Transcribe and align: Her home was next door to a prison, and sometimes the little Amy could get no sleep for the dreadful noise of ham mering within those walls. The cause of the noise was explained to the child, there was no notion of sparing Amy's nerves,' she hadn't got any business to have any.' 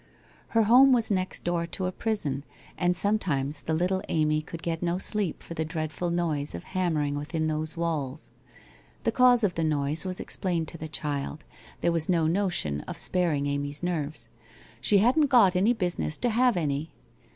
Her 0.57 0.63
home 0.63 0.91
was 0.93 1.11
next 1.11 1.43
door 1.43 1.67
to 1.67 1.85
a 1.85 1.91
prison, 1.91 2.43
and 2.75 2.97
sometimes 2.97 3.61
the 3.61 3.73
little 3.75 4.01
Amy 4.09 4.41
could 4.41 4.63
get 4.63 4.81
no 4.81 4.97
sleep 4.97 5.43
for 5.43 5.53
the 5.53 5.63
dreadful 5.63 6.09
noise 6.09 6.55
of 6.55 6.63
ham 6.63 6.95
mering 6.95 7.15
within 7.15 7.45
those 7.45 7.77
walls. 7.77 8.31
The 9.03 9.11
cause 9.11 9.43
of 9.43 9.53
the 9.53 9.63
noise 9.63 10.03
was 10.03 10.19
explained 10.19 10.67
to 10.69 10.77
the 10.79 10.87
child, 10.87 11.45
there 11.81 11.91
was 11.91 12.09
no 12.09 12.25
notion 12.25 12.81
of 12.87 12.97
sparing 12.97 13.45
Amy's 13.45 13.83
nerves,' 13.83 14.29
she 14.81 14.97
hadn't 14.97 15.27
got 15.27 15.55
any 15.55 15.71
business 15.71 16.17
to 16.17 16.31
have 16.31 16.57
any.' 16.57 16.89